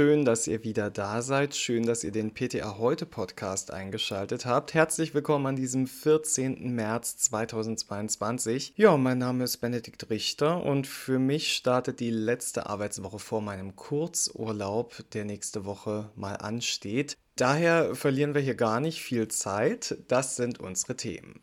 [0.00, 1.54] Schön, dass ihr wieder da seid.
[1.54, 4.72] Schön, dass ihr den PTA Heute Podcast eingeschaltet habt.
[4.72, 6.74] Herzlich willkommen an diesem 14.
[6.74, 8.72] März 2022.
[8.76, 13.76] Ja, mein Name ist Benedikt Richter und für mich startet die letzte Arbeitswoche vor meinem
[13.76, 17.18] Kurzurlaub, der nächste Woche mal ansteht.
[17.36, 19.98] Daher verlieren wir hier gar nicht viel Zeit.
[20.08, 21.42] Das sind unsere Themen.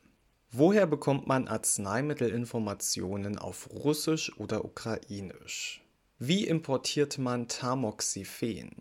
[0.50, 5.84] Woher bekommt man Arzneimittelinformationen auf Russisch oder Ukrainisch?
[6.20, 8.72] Wie importiert man Tamoxifen?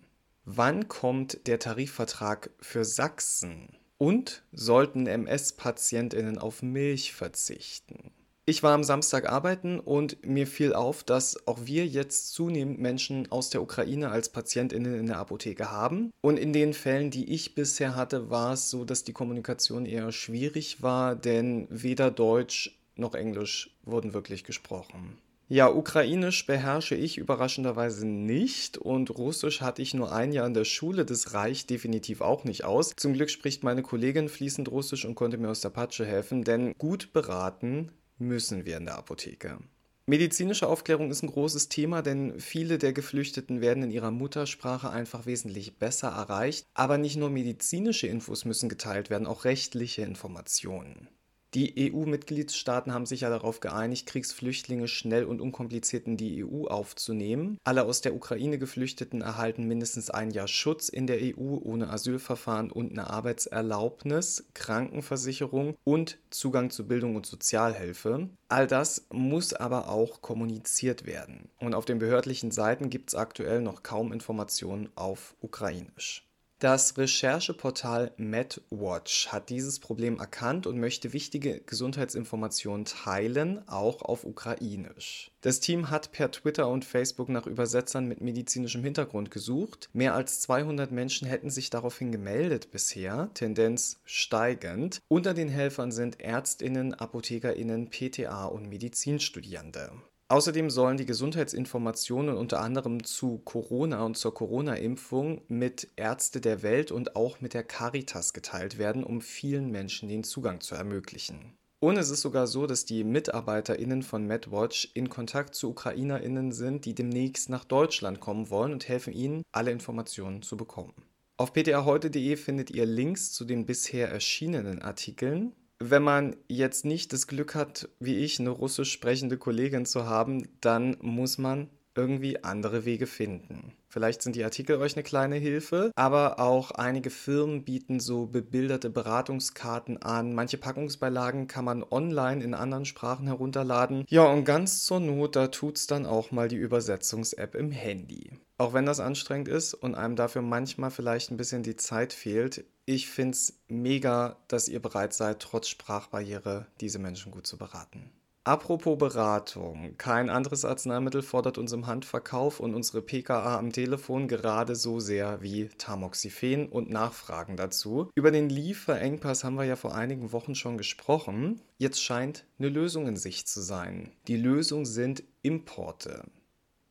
[0.47, 3.77] Wann kommt der Tarifvertrag für Sachsen?
[3.99, 8.11] Und sollten MS-Patientinnen auf Milch verzichten?
[8.47, 13.31] Ich war am Samstag arbeiten und mir fiel auf, dass auch wir jetzt zunehmend Menschen
[13.31, 16.13] aus der Ukraine als Patientinnen in der Apotheke haben.
[16.23, 20.11] Und in den Fällen, die ich bisher hatte, war es so, dass die Kommunikation eher
[20.11, 25.19] schwierig war, denn weder Deutsch noch Englisch wurden wirklich gesprochen.
[25.49, 30.65] Ja, Ukrainisch beherrsche ich überraschenderweise nicht und Russisch hatte ich nur ein Jahr in der
[30.65, 32.95] Schule, das reicht definitiv auch nicht aus.
[32.97, 36.75] Zum Glück spricht meine Kollegin fließend Russisch und konnte mir aus der Patsche helfen, denn
[36.79, 39.59] gut beraten müssen wir in der Apotheke.
[40.07, 45.27] Medizinische Aufklärung ist ein großes Thema, denn viele der Geflüchteten werden in ihrer Muttersprache einfach
[45.27, 46.67] wesentlich besser erreicht.
[46.75, 51.09] Aber nicht nur medizinische Infos müssen geteilt werden, auch rechtliche Informationen.
[51.57, 57.57] Die EU-Mitgliedstaaten haben sich ja darauf geeinigt, Kriegsflüchtlinge schnell und unkompliziert in die EU aufzunehmen.
[57.65, 62.71] Alle aus der Ukraine Geflüchteten erhalten mindestens ein Jahr Schutz in der EU ohne Asylverfahren
[62.71, 68.29] und eine Arbeitserlaubnis, Krankenversicherung und Zugang zu Bildung und Sozialhilfe.
[68.51, 71.49] All das muss aber auch kommuniziert werden.
[71.59, 76.27] Und auf den behördlichen Seiten gibt es aktuell noch kaum Informationen auf Ukrainisch.
[76.59, 85.31] Das Rechercheportal MedWatch hat dieses Problem erkannt und möchte wichtige Gesundheitsinformationen teilen, auch auf Ukrainisch.
[85.43, 89.91] Das Team hat per Twitter und Facebook nach Übersetzern mit medizinischem Hintergrund gesucht.
[89.93, 95.03] Mehr als 200 Menschen hätten sich daraufhin gemeldet bisher, Tendenz steigend.
[95.09, 99.93] Unter den Helfern sind Ärztinnen, Apothekerinnen, PTA und Medizinstudierende.
[100.29, 106.91] Außerdem sollen die Gesundheitsinformationen unter anderem zu Corona und zur Corona-Impfung mit Ärzte der Welt
[106.91, 111.57] und auch mit der Caritas geteilt werden, um vielen Menschen den Zugang zu ermöglichen.
[111.79, 116.87] Und es ist sogar so, dass die MitarbeiterInnen von MedWatch in Kontakt zu UkrainerInnen sind,
[116.87, 120.95] die demnächst nach Deutschland kommen wollen und helfen ihnen, alle Informationen zu bekommen.
[121.37, 127.27] Auf ptaheute.de findet ihr Links zu den bisher erschienenen Artikeln wenn man jetzt nicht das
[127.27, 132.85] Glück hat, wie ich, eine russisch sprechende Kollegin zu haben, dann muss man irgendwie andere
[132.85, 133.73] Wege finden.
[133.89, 138.91] Vielleicht sind die Artikel euch eine kleine Hilfe, aber auch einige Firmen bieten so bebilderte
[138.91, 140.35] Beratungskarten an.
[140.35, 144.05] Manche Packungsbeilagen kann man online in anderen Sprachen herunterladen.
[144.09, 148.33] Ja, und ganz zur Not, da tut's dann auch mal die Übersetzungs-App im Handy.
[148.59, 152.65] Auch wenn das anstrengend ist und einem dafür manchmal vielleicht ein bisschen die Zeit fehlt,
[152.87, 158.11] ich finde es mega, dass ihr bereit seid, trotz Sprachbarriere diese Menschen gut zu beraten.
[158.47, 159.97] Apropos Beratung.
[159.99, 165.43] Kein anderes Arzneimittel fordert uns im Handverkauf und unsere PKA am Telefon gerade so sehr
[165.43, 168.09] wie Tamoxifen und Nachfragen dazu.
[168.15, 171.61] Über den Lieferengpass haben wir ja vor einigen Wochen schon gesprochen.
[171.79, 174.13] Jetzt scheint eine Lösung in Sicht zu sein.
[174.29, 176.23] Die Lösung sind Importe.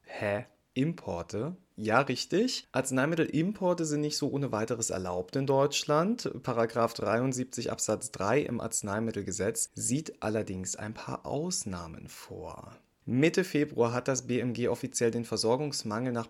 [0.01, 0.47] Hä?
[0.75, 1.55] Importe?
[1.77, 2.67] Ja, richtig.
[2.71, 6.29] Arzneimittelimporte sind nicht so ohne weiteres erlaubt in Deutschland.
[6.43, 12.75] Paragraph 73 Absatz 3 im Arzneimittelgesetz sieht allerdings ein paar Ausnahmen vor.
[13.07, 16.27] Mitte Februar hat das BMG offiziell den Versorgungsmangel nach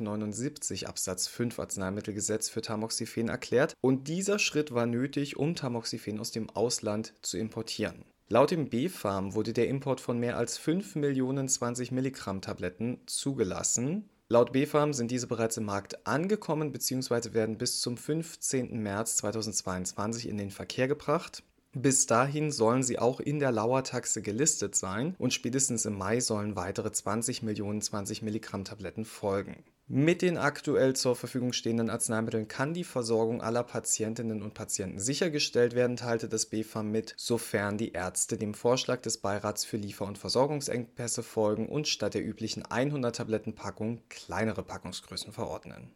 [0.00, 6.30] 79 Absatz 5 Arzneimittelgesetz für Tamoxifen erklärt und dieser Schritt war nötig, um Tamoxifen aus
[6.30, 8.04] dem Ausland zu importieren.
[8.28, 14.08] Laut dem BfArM wurde der Import von mehr als 5 Millionen 20 Milligramm Tabletten zugelassen.
[14.28, 17.34] Laut BfArM sind diese bereits im Markt angekommen bzw.
[17.34, 18.82] werden bis zum 15.
[18.82, 21.42] März 2022 in den Verkehr gebracht.
[21.74, 26.54] Bis dahin sollen sie auch in der Lauertaxe gelistet sein und spätestens im Mai sollen
[26.54, 29.64] weitere 20 Millionen 20 Milligramm Tabletten folgen.
[29.88, 35.74] Mit den aktuell zur Verfügung stehenden Arzneimitteln kann die Versorgung aller Patientinnen und Patienten sichergestellt
[35.74, 40.18] werden, teilte das BfArM mit, sofern die Ärzte dem Vorschlag des Beirats für Liefer- und
[40.18, 45.90] Versorgungsengpässe folgen und statt der üblichen 100 Tablettenpackung kleinere Packungsgrößen verordnen.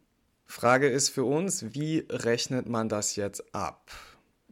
[0.45, 3.91] Frage ist für uns, wie rechnet man das jetzt ab?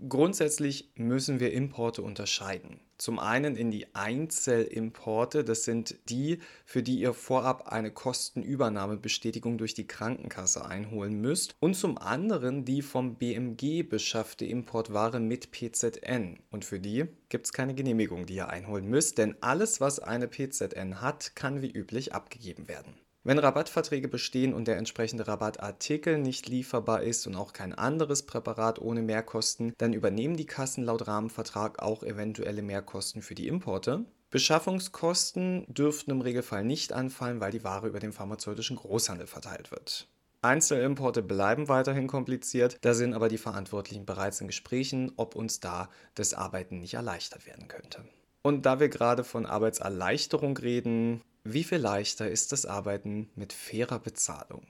[0.09, 2.79] Grundsätzlich müssen wir Importe unterscheiden.
[2.97, 9.73] Zum einen in die Einzelimporte, das sind die, für die ihr vorab eine Kostenübernahmebestätigung durch
[9.73, 11.55] die Krankenkasse einholen müsst.
[11.59, 16.39] Und zum anderen die vom BMG beschaffte Importware mit PZN.
[16.51, 20.27] Und für die gibt es keine Genehmigung, die ihr einholen müsst, denn alles, was eine
[20.29, 23.04] PZN hat, kann wie üblich abgegeben werden.
[23.27, 28.79] Wenn Rabattverträge bestehen und der entsprechende Rabattartikel nicht lieferbar ist und auch kein anderes Präparat
[28.79, 34.05] ohne Mehrkosten, dann übernehmen die Kassen laut Rahmenvertrag auch eventuelle Mehrkosten für die Importe.
[34.29, 40.07] Beschaffungskosten dürften im Regelfall nicht anfallen, weil die Ware über den pharmazeutischen Großhandel verteilt wird.
[40.43, 45.89] Einzelimporte bleiben weiterhin kompliziert, da sind aber die Verantwortlichen bereits in Gesprächen, ob uns da
[46.13, 48.05] das Arbeiten nicht erleichtert werden könnte.
[48.43, 53.99] Und da wir gerade von Arbeitserleichterung reden, wie viel leichter ist das Arbeiten mit fairer
[53.99, 54.65] Bezahlung?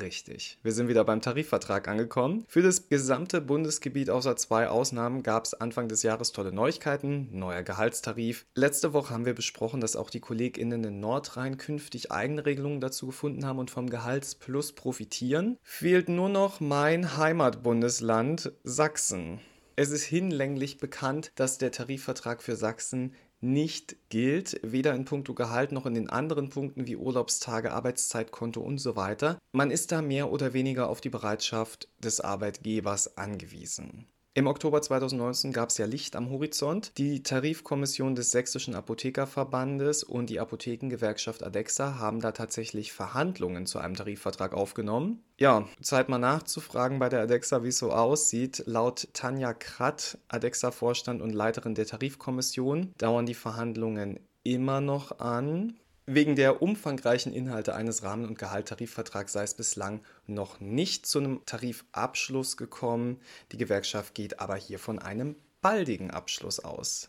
[0.00, 0.58] Richtig.
[0.62, 2.46] Wir sind wieder beim Tarifvertrag angekommen.
[2.48, 7.62] Für das gesamte Bundesgebiet außer zwei Ausnahmen gab es Anfang des Jahres tolle Neuigkeiten, neuer
[7.62, 8.46] Gehaltstarif.
[8.54, 13.06] Letzte Woche haben wir besprochen, dass auch die KollegInnen in Nordrhein künftig eigene Regelungen dazu
[13.06, 15.58] gefunden haben und vom Gehaltsplus profitieren.
[15.62, 19.40] Fehlt nur noch mein Heimatbundesland Sachsen.
[19.76, 25.72] Es ist hinlänglich bekannt, dass der Tarifvertrag für Sachsen nicht gilt, weder in puncto Gehalt
[25.72, 29.38] noch in den anderen Punkten wie Urlaubstage, Arbeitszeitkonto und so weiter.
[29.52, 34.06] Man ist da mehr oder weniger auf die Bereitschaft des Arbeitgebers angewiesen.
[34.34, 36.96] Im Oktober 2019 gab es ja Licht am Horizont.
[36.96, 43.94] Die Tarifkommission des Sächsischen Apothekerverbandes und die Apothekengewerkschaft ADEXA haben da tatsächlich Verhandlungen zu einem
[43.94, 45.22] Tarifvertrag aufgenommen.
[45.36, 48.62] Ja, Zeit mal nachzufragen bei der ADEXA, wie es so aussieht.
[48.64, 55.78] Laut Tanja Kratt, ADEXA-Vorstand und Leiterin der Tarifkommission, dauern die Verhandlungen immer noch an.
[56.06, 61.44] Wegen der umfangreichen Inhalte eines Rahmen- und Gehalttarifvertrags sei es bislang noch nicht zu einem
[61.46, 63.20] Tarifabschluss gekommen.
[63.52, 67.08] Die Gewerkschaft geht aber hier von einem baldigen Abschluss aus.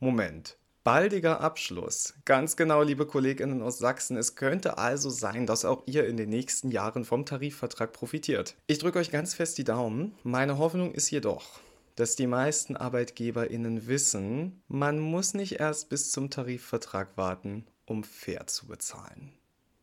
[0.00, 0.56] Moment.
[0.82, 2.14] Baldiger Abschluss.
[2.24, 4.16] Ganz genau, liebe Kolleginnen aus Sachsen.
[4.16, 8.56] Es könnte also sein, dass auch ihr in den nächsten Jahren vom Tarifvertrag profitiert.
[8.66, 10.14] Ich drücke euch ganz fest die Daumen.
[10.24, 11.60] Meine Hoffnung ist jedoch,
[11.96, 18.46] dass die meisten ArbeitgeberInnen wissen, man muss nicht erst bis zum Tarifvertrag warten, um fair
[18.46, 19.32] zu bezahlen.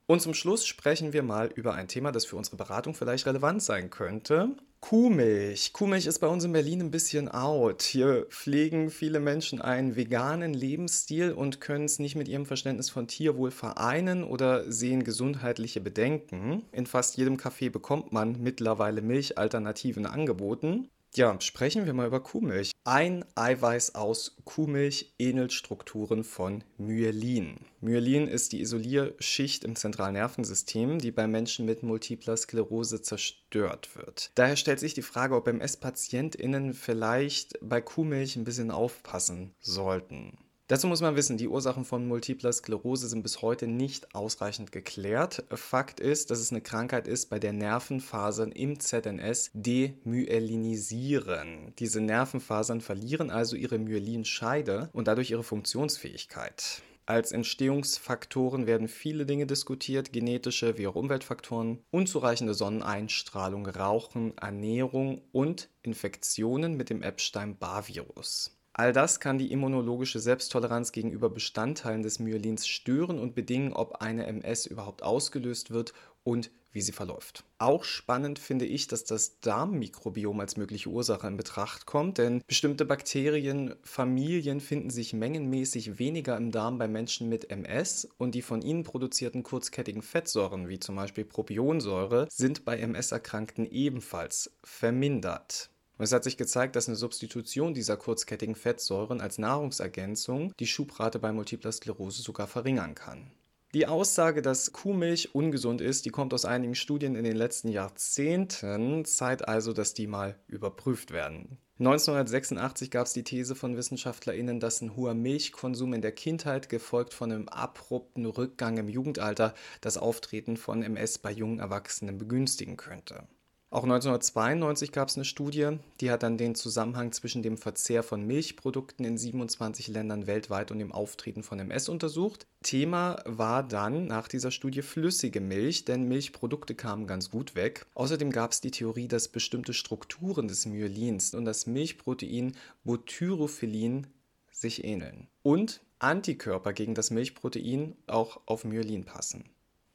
[0.09, 3.61] Und zum Schluss sprechen wir mal über ein Thema, das für unsere Beratung vielleicht relevant
[3.61, 4.55] sein könnte.
[4.79, 5.71] Kuhmilch.
[5.71, 7.83] Kuhmilch ist bei uns in Berlin ein bisschen out.
[7.83, 13.07] Hier pflegen viele Menschen einen veganen Lebensstil und können es nicht mit ihrem Verständnis von
[13.07, 16.63] Tierwohl vereinen oder sehen gesundheitliche Bedenken.
[16.71, 20.89] In fast jedem Café bekommt man mittlerweile Milchalternativen angeboten.
[21.15, 22.71] Ja, sprechen wir mal über Kuhmilch.
[22.83, 27.57] Ein Eiweiß aus Kuhmilch ähnelt Strukturen von Myelin.
[27.81, 34.31] Myelin ist die Isolierschicht im zentralen Nervensystem, die bei Menschen mit multipler Sklerose zerstört wird.
[34.35, 40.37] Daher stellt sich die Frage, ob MS-PatientInnen vielleicht bei Kuhmilch ein bisschen aufpassen sollten.
[40.69, 45.43] Dazu muss man wissen, die Ursachen von Multipler Sklerose sind bis heute nicht ausreichend geklärt.
[45.51, 51.73] Fakt ist, dass es eine Krankheit ist, bei der Nervenfasern im ZNS demyelinisieren.
[51.79, 56.83] Diese Nervenfasern verlieren also ihre Myelinscheide und dadurch ihre Funktionsfähigkeit.
[57.07, 65.71] Als Entstehungsfaktoren werden viele Dinge diskutiert, genetische wie auch Umweltfaktoren, unzureichende Sonneneinstrahlung, Rauchen, Ernährung und
[65.81, 68.58] Infektionen mit dem Epstein-Barr-Virus.
[68.79, 74.25] All das kann die immunologische Selbsttoleranz gegenüber Bestandteilen des Myelins stören und bedingen, ob eine
[74.25, 75.91] MS überhaupt ausgelöst wird
[76.23, 77.43] und wie sie verläuft.
[77.57, 82.85] Auch spannend finde ich, dass das Darmmikrobiom als mögliche Ursache in Betracht kommt, denn bestimmte
[82.85, 88.83] Bakterienfamilien finden sich mengenmäßig weniger im Darm bei Menschen mit MS und die von ihnen
[88.83, 95.69] produzierten kurzkettigen Fettsäuren, wie zum Beispiel Propionsäure, sind bei MS-Erkrankten ebenfalls vermindert.
[95.99, 101.19] Und es hat sich gezeigt, dass eine Substitution dieser kurzkettigen Fettsäuren als Nahrungsergänzung die Schubrate
[101.19, 103.31] bei Multipler Sklerose sogar verringern kann.
[103.73, 109.03] Die Aussage, dass Kuhmilch ungesund ist, die kommt aus einigen Studien in den letzten Jahrzehnten,
[109.03, 111.57] Zeit also, dass die mal überprüft werden.
[111.79, 117.13] 1986 gab es die These von WissenschaftlerInnen, dass ein hoher Milchkonsum in der Kindheit, gefolgt
[117.13, 123.27] von einem abrupten Rückgang im Jugendalter, das Auftreten von MS bei jungen Erwachsenen begünstigen könnte.
[123.71, 128.25] Auch 1992 gab es eine Studie, die hat dann den Zusammenhang zwischen dem Verzehr von
[128.25, 132.47] Milchprodukten in 27 Ländern weltweit und dem Auftreten von MS untersucht.
[132.63, 137.85] Thema war dann nach dieser Studie flüssige Milch, denn Milchprodukte kamen ganz gut weg.
[137.93, 144.07] Außerdem gab es die Theorie, dass bestimmte Strukturen des Myelins und das Milchprotein Butyrophilin
[144.51, 149.43] sich ähneln und Antikörper gegen das Milchprotein auch auf Myelin passen.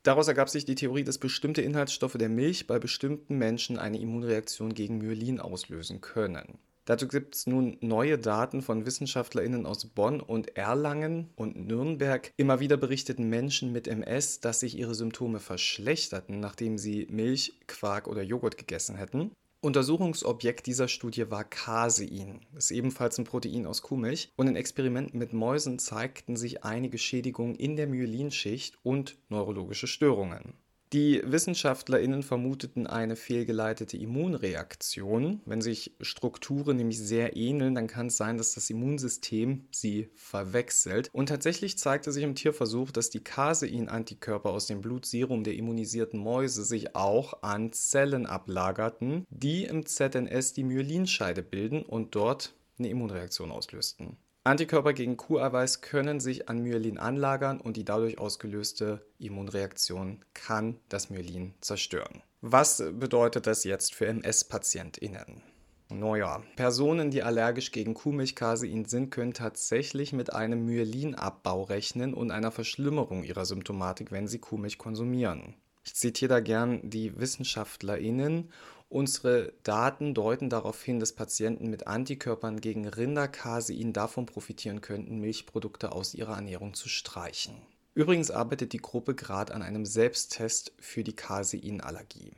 [0.04, 4.74] Daraus ergab sich die Theorie, dass bestimmte Inhaltsstoffe der Milch bei bestimmten Menschen eine Immunreaktion
[4.74, 6.58] gegen Myelin auslösen können.
[6.84, 12.30] Dazu gibt es nun neue Daten von WissenschaftlerInnen aus Bonn und Erlangen und Nürnberg.
[12.36, 18.06] Immer wieder berichteten Menschen mit MS, dass sich ihre Symptome verschlechterten, nachdem sie Milch, Quark
[18.06, 19.30] oder Joghurt gegessen hätten.
[19.64, 24.30] Untersuchungsobjekt dieser Studie war Casein, das ist ebenfalls ein Protein aus Kuhmilch.
[24.36, 30.52] Und in Experimenten mit Mäusen zeigten sich einige Schädigungen in der Myelinschicht und neurologische Störungen.
[30.94, 35.40] Die WissenschaftlerInnen vermuteten eine fehlgeleitete Immunreaktion.
[35.44, 41.10] Wenn sich Strukturen nämlich sehr ähneln, dann kann es sein, dass das Immunsystem sie verwechselt.
[41.12, 46.62] Und tatsächlich zeigte sich im Tierversuch, dass die Casein-Antikörper aus dem Blutserum der immunisierten Mäuse
[46.62, 53.50] sich auch an Zellen ablagerten, die im ZNS die Myelinscheide bilden und dort eine Immunreaktion
[53.50, 54.16] auslösten.
[54.46, 61.08] Antikörper gegen Kuheiweiß können sich an Myelin anlagern und die dadurch ausgelöste Immunreaktion kann das
[61.08, 62.22] Myelin zerstören.
[62.42, 65.42] Was bedeutet das jetzt für MS-PatientInnen?
[65.88, 72.50] Naja, Personen, die allergisch gegen Kuhmilchcasein sind, können tatsächlich mit einem Myelinabbau rechnen und einer
[72.50, 75.54] Verschlimmerung ihrer Symptomatik, wenn sie Kuhmilch konsumieren.
[75.86, 78.50] Ich zitiere da gern die WissenschaftlerInnen
[78.94, 85.90] Unsere Daten deuten darauf hin, dass Patienten mit Antikörpern gegen Rindercasein davon profitieren könnten, Milchprodukte
[85.90, 87.56] aus ihrer Ernährung zu streichen.
[87.94, 92.34] Übrigens arbeitet die Gruppe gerade an einem Selbsttest für die Caseinallergie.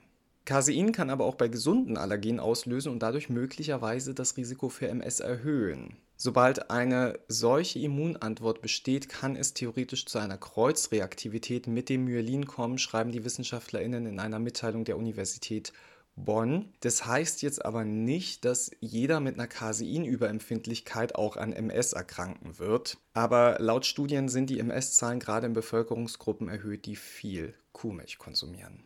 [0.46, 5.20] Casein kann aber auch bei gesunden Allergien auslösen und dadurch möglicherweise das Risiko für MS
[5.20, 5.98] erhöhen.
[6.16, 12.78] Sobald eine solche Immunantwort besteht, kann es theoretisch zu einer Kreuzreaktivität mit dem Myelin kommen,
[12.78, 15.74] schreiben die WissenschaftlerInnen in einer Mitteilung der Universität
[16.16, 16.72] Bonn.
[16.80, 22.98] Das heißt jetzt aber nicht, dass jeder mit einer Caseinüberempfindlichkeit auch an MS erkranken wird.
[23.12, 28.82] Aber laut Studien sind die MS-Zahlen gerade in Bevölkerungsgruppen erhöht, die viel Kuhmilch konsumieren.